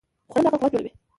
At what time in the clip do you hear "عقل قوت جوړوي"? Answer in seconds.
0.47-0.91